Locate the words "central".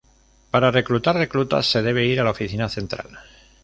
2.67-3.19